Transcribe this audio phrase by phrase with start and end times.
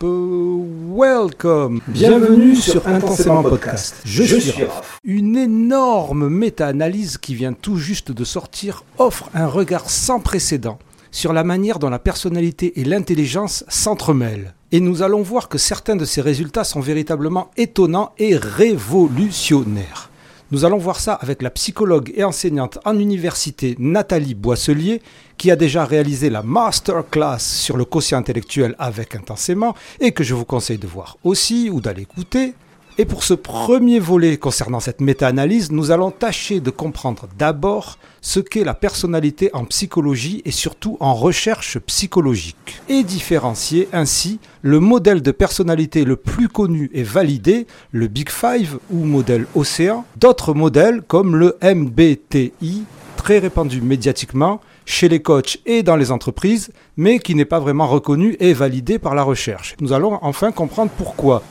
[0.00, 4.00] Welcome Bienvenue sur Intensément Podcast.
[4.04, 4.98] Je, suis Raph.
[5.04, 10.78] Une énorme méta-analyse qui vient tout juste de sortir offre un regard sans précédent
[11.10, 14.54] sur la manière dont la personnalité et l'intelligence s'entremêlent.
[14.72, 20.10] Et nous allons voir que certains de ces résultats sont véritablement étonnants et révolutionnaires.
[20.50, 25.02] Nous allons voir ça avec la psychologue et enseignante en université Nathalie Boisselier,
[25.36, 30.34] qui a déjà réalisé la masterclass sur le quotient intellectuel avec intensément, et que je
[30.34, 32.54] vous conseille de voir aussi ou d'aller écouter.
[33.00, 38.40] Et pour ce premier volet concernant cette méta-analyse, nous allons tâcher de comprendre d'abord ce
[38.40, 45.22] qu'est la personnalité en psychologie et surtout en recherche psychologique, et différencier ainsi le modèle
[45.22, 51.02] de personnalité le plus connu et validé, le Big Five ou modèle Océan, d'autres modèles
[51.02, 52.82] comme le MBTI,
[53.16, 57.86] très répandu médiatiquement chez les coachs et dans les entreprises, mais qui n'est pas vraiment
[57.86, 59.76] reconnu et validé par la recherche.
[59.80, 61.44] Nous allons enfin comprendre pourquoi.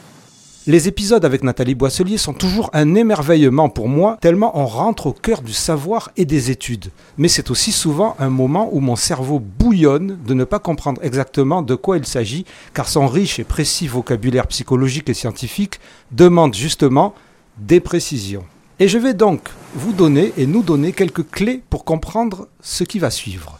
[0.69, 5.13] Les épisodes avec Nathalie Boisselier sont toujours un émerveillement pour moi, tellement on rentre au
[5.13, 6.91] cœur du savoir et des études.
[7.17, 11.61] Mais c'est aussi souvent un moment où mon cerveau bouillonne de ne pas comprendre exactement
[11.61, 15.79] de quoi il s'agit, car son riche et précis vocabulaire psychologique et scientifique
[16.11, 17.15] demande justement
[17.57, 18.43] des précisions.
[18.81, 22.99] Et je vais donc vous donner et nous donner quelques clés pour comprendre ce qui
[22.99, 23.57] va suivre.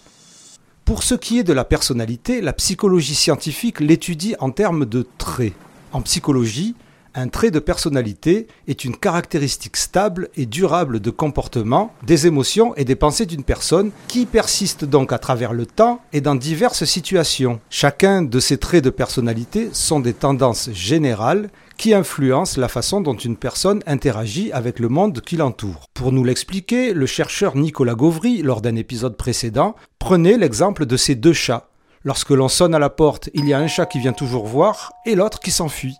[0.83, 5.53] Pour ce qui est de la personnalité, la psychologie scientifique l'étudie en termes de traits.
[5.93, 6.75] En psychologie,
[7.17, 12.85] un trait de personnalité est une caractéristique stable et durable de comportement, des émotions et
[12.85, 17.59] des pensées d'une personne qui persiste donc à travers le temps et dans diverses situations.
[17.71, 23.15] Chacun de ces traits de personnalité sont des tendances générales qui influencent la façon dont
[23.15, 25.87] une personne interagit avec le monde qui l'entoure.
[25.95, 31.15] Pour nous l'expliquer, le chercheur Nicolas Gauvry, lors d'un épisode précédent, prenait l'exemple de ces
[31.15, 31.69] deux chats.
[32.03, 34.91] Lorsque l'on sonne à la porte, il y a un chat qui vient toujours voir
[35.07, 35.97] et l'autre qui s'enfuit.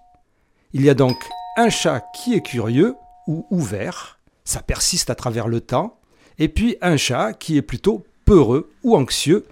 [0.80, 1.18] Il y a donc
[1.58, 2.94] un chat qui est curieux
[3.26, 5.98] ou ouvert, ça persiste à travers le temps,
[6.38, 9.48] et puis un chat qui est plutôt peureux ou anxieux,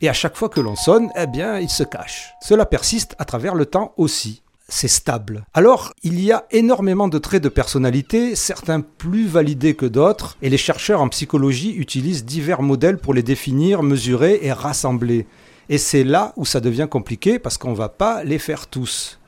[0.00, 2.32] et à chaque fois que l'on sonne, eh bien, il se cache.
[2.40, 4.40] Cela persiste à travers le temps aussi.
[4.70, 5.44] C'est stable.
[5.52, 10.48] Alors, il y a énormément de traits de personnalité, certains plus validés que d'autres, et
[10.48, 15.26] les chercheurs en psychologie utilisent divers modèles pour les définir, mesurer et rassembler.
[15.68, 19.19] Et c'est là où ça devient compliqué parce qu'on ne va pas les faire tous.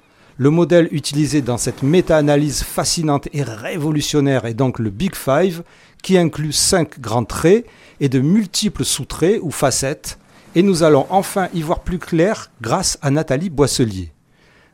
[0.43, 5.63] Le modèle utilisé dans cette méta-analyse fascinante et révolutionnaire est donc le Big Five,
[6.03, 7.65] qui inclut cinq grands traits
[8.01, 10.19] et de multiples sous-traits ou facettes,
[10.57, 14.11] et nous allons enfin y voir plus clair grâce à Nathalie Boisselier.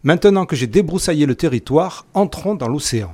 [0.05, 3.13] Maintenant que j'ai débroussaillé le territoire, entrons dans l'océan.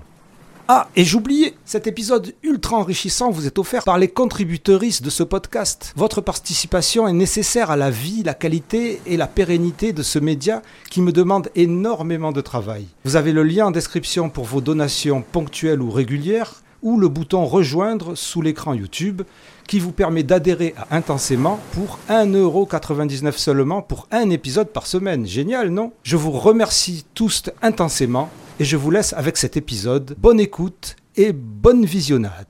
[0.67, 5.23] Ah, et j'oubliais, cet épisode ultra enrichissant vous est offert par les contributrices de ce
[5.23, 5.93] podcast.
[5.95, 10.63] Votre participation est nécessaire à la vie, la qualité et la pérennité de ce média
[10.91, 12.87] qui me demande énormément de travail.
[13.05, 17.45] Vous avez le lien en description pour vos donations ponctuelles ou régulières ou le bouton
[17.45, 19.21] rejoindre sous l'écran YouTube
[19.69, 25.27] qui vous permet d'adhérer à Intensément pour 1,99€ seulement pour un épisode par semaine.
[25.27, 25.93] Génial, non?
[26.03, 30.15] Je vous remercie tous intensément et je vous laisse avec cet épisode.
[30.19, 32.47] Bonne écoute et bonne visionnade.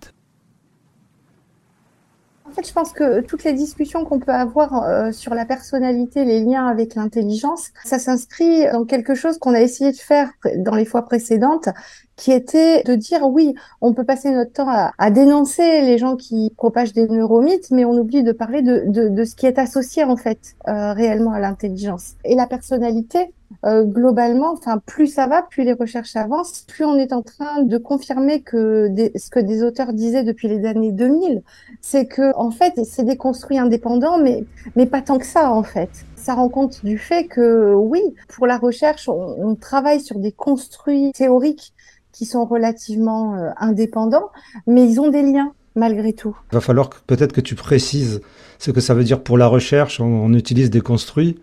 [2.46, 6.24] En fait, je pense que toutes les discussions qu'on peut avoir euh, sur la personnalité,
[6.24, 10.76] les liens avec l'intelligence, ça s'inscrit dans quelque chose qu'on a essayé de faire dans
[10.76, 11.68] les fois précédentes,
[12.16, 16.52] qui était de dire oui, on peut passer notre temps à, dénoncer les gens qui
[16.56, 20.04] propagent des neuromythes, mais on oublie de parler de, de, de ce qui est associé
[20.04, 22.14] en fait euh, réellement à l'intelligence.
[22.24, 23.32] Et la personnalité,
[23.64, 27.62] euh, globalement, enfin plus ça va, plus les recherches avancent, plus on est en train
[27.62, 31.42] de confirmer que ce que des auteurs disaient depuis les années 2000,
[31.80, 34.44] c'est que en fait c'est des construits indépendants, mais
[34.76, 35.90] mais pas tant que ça en fait
[36.24, 40.32] ça rend compte du fait que oui, pour la recherche, on, on travaille sur des
[40.32, 41.74] construits théoriques
[42.12, 44.30] qui sont relativement euh, indépendants,
[44.66, 46.36] mais ils ont des liens malgré tout.
[46.52, 48.22] Il va falloir peut-être que tu précises
[48.58, 50.00] ce que ça veut dire pour la recherche.
[50.00, 51.40] On, utilise des construits.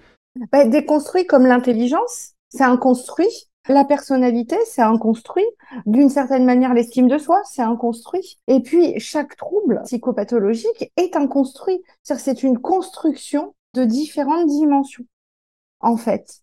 [0.51, 3.49] Bah, des construits comme l'intelligence, c'est un construit.
[3.69, 5.45] La personnalité, c'est un construit.
[5.85, 8.39] D'une certaine manière, l'estime de soi, c'est un construit.
[8.47, 11.83] Et puis, chaque trouble psychopathologique est un construit.
[12.03, 15.05] C'est une construction de différentes dimensions,
[15.79, 16.41] en fait.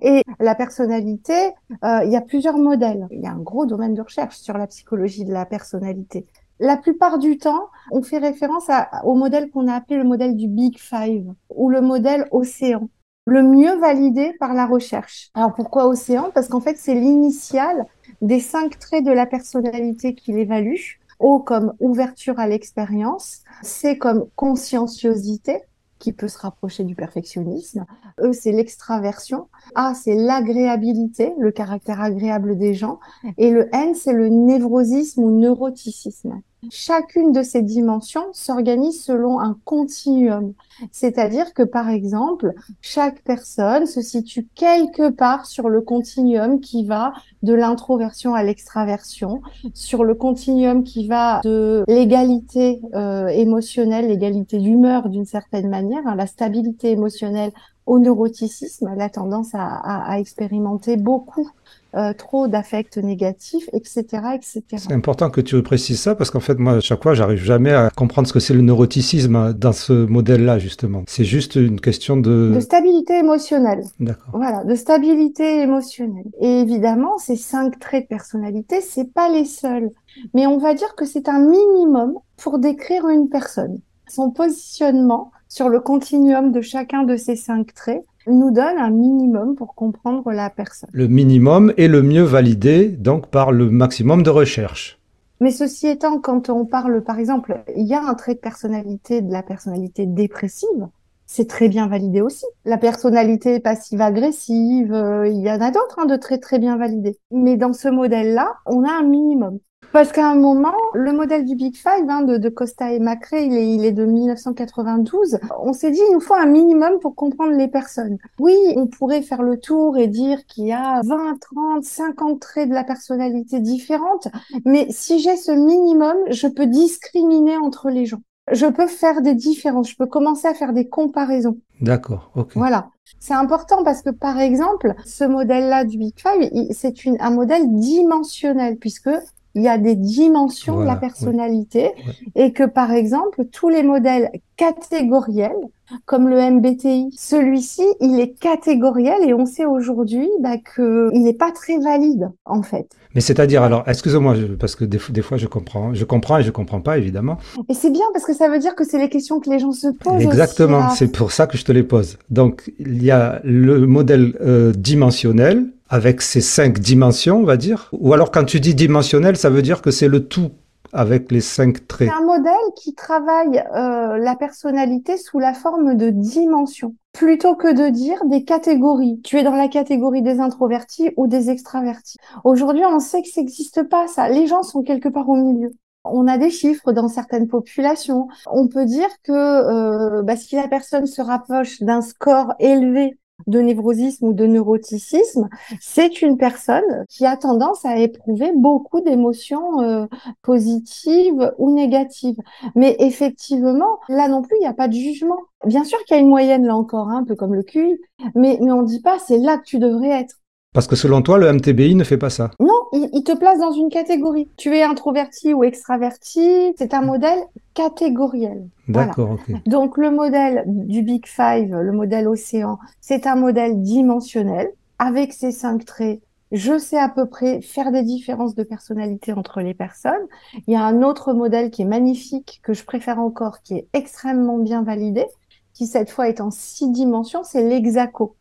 [0.00, 1.52] Et la personnalité,
[1.84, 3.06] euh, il y a plusieurs modèles.
[3.10, 6.26] Il y a un gros domaine de recherche sur la psychologie de la personnalité.
[6.58, 8.70] La plupart du temps, on fait référence
[9.04, 12.88] au modèle qu'on a appelé le modèle du Big Five ou le modèle océan,
[13.26, 15.30] le mieux validé par la recherche.
[15.34, 16.30] Alors pourquoi océan?
[16.32, 17.84] Parce qu'en fait, c'est l'initiale
[18.22, 20.76] des cinq traits de la personnalité qu'il évalue.
[21.18, 25.62] O comme ouverture à l'expérience, C comme conscienciosité,
[25.98, 27.86] qui peut se rapprocher du perfectionnisme.
[28.20, 29.48] E, c'est l'extraversion.
[29.74, 33.00] A, c'est l'agréabilité, le caractère agréable des gens.
[33.38, 36.40] Et le N, c'est le névrosisme ou neuroticisme.
[36.70, 40.52] Chacune de ces dimensions s'organise selon un continuum.
[40.92, 47.12] C'est-à-dire que, par exemple, chaque personne se situe quelque part sur le continuum qui va
[47.42, 49.40] de l'introversion à l'extraversion,
[49.74, 56.14] sur le continuum qui va de l'égalité euh, émotionnelle, l'égalité d'humeur d'une certaine manière, hein,
[56.14, 57.52] la stabilité émotionnelle
[57.86, 61.48] au neuroticisme, elle a tendance à expérimenter beaucoup
[61.96, 64.04] euh, trop d'affects négatifs, etc.,
[64.34, 64.62] etc.
[64.76, 67.72] C'est important que tu précises ça parce qu'en fait, moi, à chaque fois, j'arrive jamais
[67.72, 71.04] à comprendre ce que c'est le neuroticisme hein, dans ce modèle-là, justement.
[71.08, 72.52] C'est juste une question de...
[72.54, 73.82] De stabilité émotionnelle.
[73.98, 74.28] D'accord.
[74.34, 76.26] Voilà, de stabilité émotionnelle.
[76.40, 79.90] Et évidemment, ces cinq traits de personnalité, c'est pas les seuls.
[80.34, 83.80] Mais on va dire que c'est un minimum pour décrire une personne.
[84.08, 89.54] Son positionnement sur le continuum de chacun de ces cinq traits nous donne un minimum
[89.54, 90.90] pour comprendre la personne.
[90.92, 94.98] Le minimum est le mieux validé donc par le maximum de recherche.
[95.40, 99.20] Mais ceci étant, quand on parle, par exemple, il y a un trait de personnalité
[99.20, 100.88] de la personnalité dépressive,
[101.26, 102.46] c'est très bien validé aussi.
[102.64, 107.18] La personnalité passive-agressive, euh, il y en a d'autres hein, de très très bien validés.
[107.30, 109.58] Mais dans ce modèle-là, on a un minimum.
[109.96, 113.54] Parce qu'à un moment, le modèle du Big Five hein, de, Costa et Macré, il
[113.54, 115.38] est, il est de 1992.
[115.58, 118.18] On s'est dit, il nous faut un minimum pour comprendre les personnes.
[118.38, 122.68] Oui, on pourrait faire le tour et dire qu'il y a 20, 30, 50 traits
[122.68, 124.28] de la personnalité différentes,
[124.66, 128.20] mais si j'ai ce minimum, je peux discriminer entre les gens.
[128.52, 131.56] Je peux faire des différences, je peux commencer à faire des comparaisons.
[131.80, 132.52] D'accord, ok.
[132.54, 132.90] Voilà.
[133.18, 138.76] C'est important parce que, par exemple, ce modèle-là du Big Five, c'est un modèle dimensionnel
[138.76, 139.08] puisque
[139.56, 141.90] il y a des dimensions de la personnalité
[142.34, 145.56] et que par exemple tous les modèles catégoriels
[146.04, 151.32] comme le MBTI, celui-ci il est catégoriel et on sait aujourd'hui bah, que il n'est
[151.32, 152.88] pas très valide en fait.
[153.14, 156.82] Mais c'est-à-dire alors, excusez-moi parce que des, fois je comprends, je comprends et je comprends
[156.82, 157.38] pas évidemment.
[157.70, 159.72] Et c'est bien parce que ça veut dire que c'est les questions que les gens
[159.72, 160.22] se posent.
[160.22, 162.18] Exactement, c'est pour ça que je te les pose.
[162.28, 167.90] Donc il y a le modèle euh, dimensionnel avec ces cinq dimensions, on va dire
[167.92, 170.50] Ou alors quand tu dis dimensionnel, ça veut dire que c'est le tout
[170.92, 175.96] avec les cinq traits C'est un modèle qui travaille euh, la personnalité sous la forme
[175.96, 179.20] de dimensions, plutôt que de dire des catégories.
[179.22, 182.16] Tu es dans la catégorie des introvertis ou des extravertis.
[182.44, 184.28] Aujourd'hui, on sait que ça n'existe pas, ça.
[184.28, 185.70] Les gens sont quelque part au milieu.
[186.04, 188.28] On a des chiffres dans certaines populations.
[188.46, 193.60] On peut dire que euh, bah, si la personne se rapproche d'un score élevé de
[193.60, 195.48] névrosisme ou de neuroticisme,
[195.80, 200.06] c'est une personne qui a tendance à éprouver beaucoup d'émotions euh,
[200.42, 202.38] positives ou négatives.
[202.74, 205.38] Mais effectivement, là non plus, il n'y a pas de jugement.
[205.64, 208.00] Bien sûr qu'il y a une moyenne là encore, hein, un peu comme le cul,
[208.34, 210.36] mais, mais on ne dit pas c'est là que tu devrais être.
[210.76, 212.50] Parce que selon toi, le MTBI ne fait pas ça.
[212.60, 214.46] Non, il, te place dans une catégorie.
[214.58, 217.38] Tu es introverti ou extraverti, c'est un modèle
[217.72, 218.68] catégoriel.
[218.86, 219.38] D'accord.
[219.64, 224.68] Donc le modèle du Big Five, le modèle océan, c'est un modèle dimensionnel
[224.98, 226.20] avec ses cinq traits.
[226.52, 230.26] Je sais à peu près faire des différences de personnalité entre les personnes.
[230.66, 233.88] Il y a un autre modèle qui est magnifique, que je préfère encore, qui est
[233.94, 235.24] extrêmement bien validé,
[235.72, 238.36] qui cette fois est en six dimensions, c'est l'hexaco.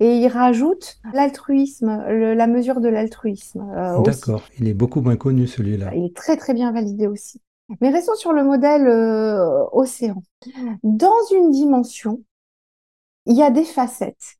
[0.00, 3.60] Et il rajoute l'altruisme, la mesure de l'altruisme.
[3.76, 5.94] Euh, D'accord, il est beaucoup moins connu celui-là.
[5.94, 7.40] Il est très très bien validé aussi.
[7.80, 10.22] Mais restons sur le modèle euh, océan.
[10.82, 12.22] Dans une dimension,
[13.26, 14.36] il y a des facettes.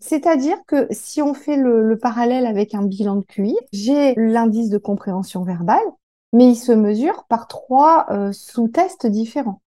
[0.00, 4.78] C'est-à-dire que si on fait le, parallèle avec un bilan de QI, j'ai l'indice de
[4.78, 5.84] compréhension verbale,
[6.32, 9.60] mais il se mesure par trois euh, sous-tests différents.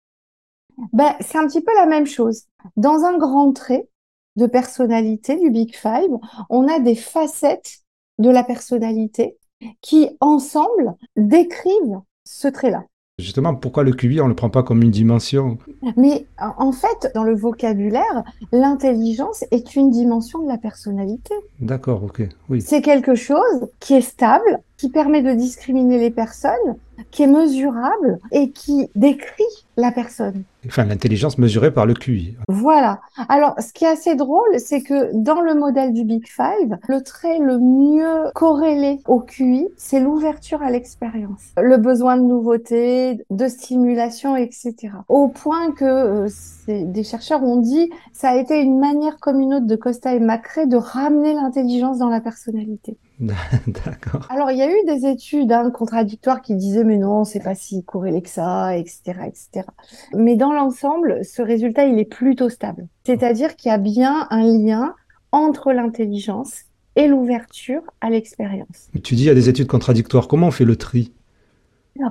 [0.93, 2.45] Ben, c'est un petit peu la même chose.
[2.77, 3.89] Dans un grand trait,
[4.37, 6.11] de personnalité du Big Five,
[6.51, 7.79] on a des facettes
[8.19, 9.37] de la personnalité
[9.81, 12.85] qui, ensemble, décrivent ce trait-là.
[13.21, 15.59] Justement, pourquoi le QI, on ne le prend pas comme une dimension?
[15.97, 21.33] Mais en fait, dans le vocabulaire, l'intelligence est une dimension de la personnalité.
[21.61, 22.61] D'accord, ok, oui.
[22.61, 26.77] C'est quelque chose qui est stable, qui permet de discriminer les personnes,
[27.11, 29.43] qui est mesurable et qui décrit
[29.79, 30.43] la personne.
[30.67, 32.37] Enfin, l'intelligence mesurée par le QI.
[32.49, 33.01] Voilà.
[33.31, 37.01] Alors, ce qui est assez drôle, c'est que dans le modèle du Big Five, le
[37.03, 43.49] trait le mieux corrélé au QI, c'est l'ouverture à l'expérience, le besoin de nouveauté, de
[43.49, 44.75] stimulation, etc.
[45.09, 46.29] Au point que euh,
[46.69, 50.21] des chercheurs ont dit, ça a été une manière comme une autre de Costa et
[50.21, 52.99] Macré de ramener l'intelligence dans la personnalité.
[53.21, 54.27] D'accord.
[54.29, 57.55] Alors, il y a eu des études hein, contradictoires qui disaient mais non, c'est pas
[57.55, 59.67] si corrélé que ça, etc., etc.
[60.15, 62.89] Mais dans l'ensemble, ce résultat, il est plutôt stable.
[63.05, 64.95] C'est-à-dire qu'il y a bien un lien
[65.31, 66.65] entre l'intelligence
[66.97, 68.89] et l'ouverture à l'expérience.
[69.03, 70.29] Tu dis il y a des études contradictoires.
[70.29, 71.13] Comment on fait le tri?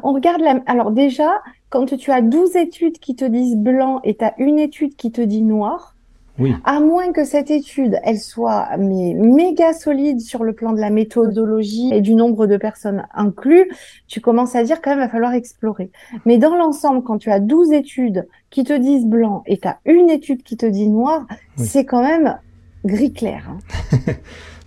[0.03, 0.61] On regarde la...
[0.65, 4.59] Alors déjà, quand tu as 12 études qui te disent blanc et tu as une
[4.59, 5.92] étude qui te dit noir,
[6.39, 6.55] oui.
[6.63, 10.89] À moins que cette étude, elle soit mais méga solide sur le plan de la
[10.89, 13.69] méthodologie et du nombre de personnes inclus,
[14.07, 15.91] tu commences à dire quand même, il va falloir explorer.
[16.25, 19.77] Mais dans l'ensemble, quand tu as 12 études qui te disent blanc et tu as
[19.85, 22.39] une étude qui te dit noir, c'est quand même
[22.83, 23.47] gris clair.
[23.49, 23.97] Hein.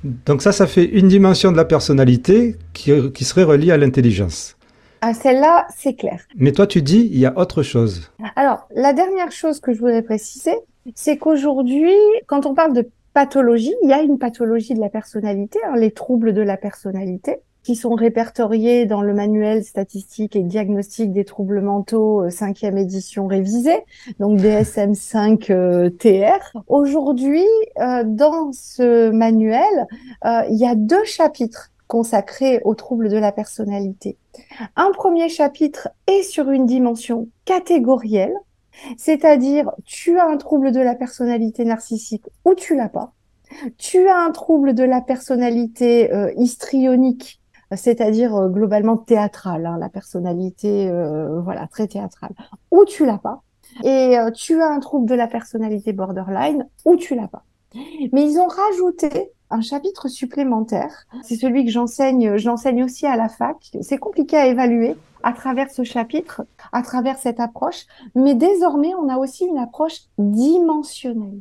[0.26, 4.56] Donc ça, ça fait une dimension de la personnalité qui, qui serait reliée à l'intelligence.
[5.00, 6.23] À ah, celle-là, c'est clair.
[6.37, 8.11] Mais toi, tu dis, il y a autre chose.
[8.35, 10.54] Alors, la dernière chose que je voudrais préciser,
[10.95, 11.93] c'est qu'aujourd'hui,
[12.26, 15.90] quand on parle de pathologie, il y a une pathologie de la personnalité, hein, les
[15.90, 21.61] troubles de la personnalité, qui sont répertoriés dans le manuel statistique et diagnostic des troubles
[21.61, 23.81] mentaux, euh, cinquième édition révisée,
[24.21, 25.90] donc DSM-5 euh.
[26.69, 27.45] Aujourd'hui,
[27.81, 29.88] euh, dans ce manuel,
[30.25, 34.16] il y a deux chapitres consacrés aux troubles de la personnalité.
[34.76, 38.35] Un premier chapitre est sur une dimension catégorielle,
[38.97, 43.12] c'est-à-dire, tu as un trouble de la personnalité narcissique ou tu l'as pas.
[43.78, 47.40] Tu as un trouble de la personnalité euh, histrionique,
[47.75, 52.35] c'est-à-dire euh, globalement théâtrale, hein, la personnalité euh, voilà très théâtrale,
[52.71, 53.42] ou tu l'as pas.
[53.85, 57.45] Et tu as un trouble de la personnalité borderline ou tu l'as pas.
[58.12, 61.06] Mais ils ont rajouté un chapitre supplémentaire.
[61.23, 63.71] C'est celui que j'enseigne, j'enseigne aussi à la fac.
[63.80, 66.42] C'est compliqué à évaluer à travers ce chapitre,
[66.73, 71.40] à travers cette approche, mais désormais on a aussi une approche dimensionnelle.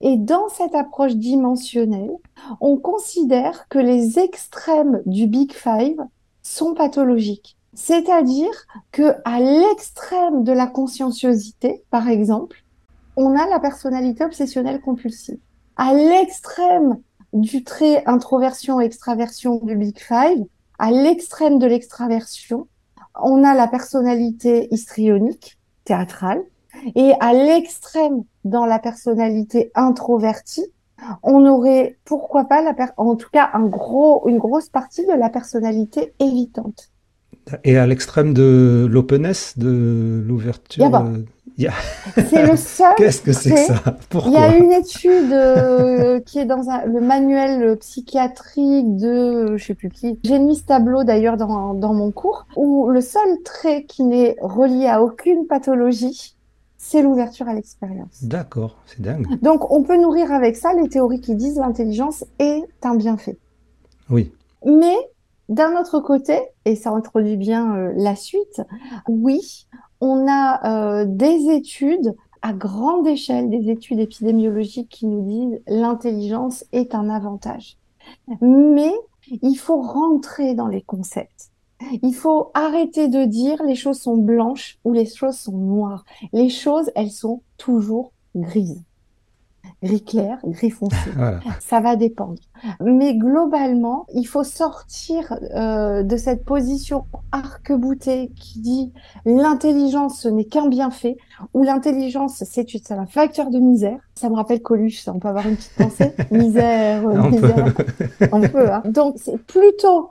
[0.00, 2.14] Et dans cette approche dimensionnelle,
[2.60, 6.00] on considère que les extrêmes du Big Five
[6.42, 7.56] sont pathologiques.
[7.74, 12.64] C'est-à-dire que à l'extrême de la conscienciosité, par exemple,
[13.16, 15.38] on a la personnalité obsessionnelle compulsive.
[15.78, 16.98] À l'extrême
[17.32, 20.44] du trait introversion-extraversion du Big Five,
[20.80, 22.66] à l'extrême de l'extraversion,
[23.14, 26.42] on a la personnalité histrionique, théâtrale,
[26.96, 30.66] et à l'extrême dans la personnalité introvertie,
[31.22, 35.30] on aurait pourquoi pas la en tout cas un gros une grosse partie de la
[35.30, 36.90] personnalité évitante.
[37.62, 40.90] Et à l'extrême de l'openness, de l'ouverture.
[42.16, 42.94] C'est le seul.
[42.96, 43.96] Qu'est-ce que c'est que ça?
[44.26, 49.74] Il y a une étude euh, qui est dans le manuel psychiatrique de, je sais
[49.74, 50.18] plus qui.
[50.22, 54.36] J'ai mis ce tableau d'ailleurs dans, dans mon cours où le seul trait qui n'est
[54.40, 56.36] relié à aucune pathologie,
[56.76, 58.22] c'est l'ouverture à l'expérience.
[58.22, 59.26] D'accord, c'est dingue.
[59.42, 63.36] Donc on peut nourrir avec ça les théories qui disent l'intelligence est un bienfait.
[64.10, 64.32] Oui.
[64.64, 64.96] Mais
[65.48, 68.62] d'un autre côté, et ça introduit bien euh, la suite,
[69.08, 69.66] oui,
[70.00, 76.64] on a euh, des études à grande échelle, des études épidémiologiques qui nous disent l'intelligence
[76.72, 77.76] est un avantage.
[78.40, 78.92] Mais
[79.42, 81.50] il faut rentrer dans les concepts.
[82.02, 86.04] Il faut arrêter de dire les choses sont blanches ou les choses sont noires.
[86.32, 88.82] Les choses, elles sont toujours grises
[89.82, 90.96] gris clair, gris foncé.
[91.60, 92.40] Ça va dépendre.
[92.80, 98.92] Mais globalement, il faut sortir euh, de cette position arc-boutée qui dit
[99.24, 101.16] l'intelligence ce n'est qu'un bienfait
[101.54, 104.00] ou l'intelligence c'est un facteur de misère.
[104.14, 106.12] Ça me rappelle Coluche, ça on peut avoir une petite pensée.
[106.30, 107.74] misère, on misère.
[107.74, 108.28] Peut.
[108.32, 108.72] on peut.
[108.72, 108.82] Hein.
[108.86, 110.10] Donc c'est plutôt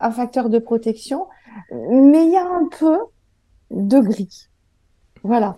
[0.00, 1.26] un facteur de protection,
[1.70, 2.98] mais il y a un peu
[3.70, 4.48] de gris.
[5.22, 5.56] Voilà.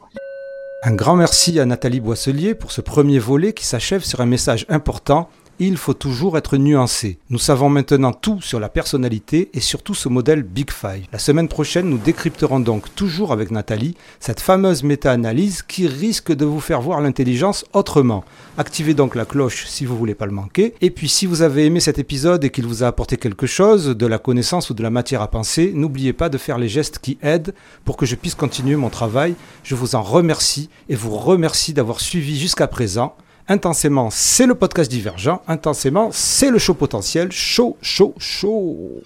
[0.83, 4.67] Un grand merci à Nathalie Boisselier pour ce premier volet qui s'achève sur un message
[4.69, 5.29] important
[5.59, 7.19] il faut toujours être nuancé.
[7.31, 11.07] Nous savons maintenant tout sur la personnalité et surtout ce modèle Big Five.
[11.13, 16.45] La semaine prochaine, nous décrypterons donc toujours avec Nathalie cette fameuse méta-analyse qui risque de
[16.45, 18.25] vous faire voir l'intelligence autrement.
[18.59, 20.75] Activez donc la cloche si vous voulez pas le manquer.
[20.81, 23.87] Et puis si vous avez aimé cet épisode et qu'il vous a apporté quelque chose,
[23.87, 26.99] de la connaissance ou de la matière à penser, n'oubliez pas de faire les gestes
[26.99, 29.35] qui aident pour que je puisse continuer mon travail.
[29.63, 33.17] Je vous en remercie et vous remercie d'avoir suivi jusqu'à présent.
[33.49, 35.41] Intensément, c'est le podcast divergent.
[35.47, 37.31] Intensément, c'est le show potentiel.
[37.31, 39.03] Chaud, chaud, chaud.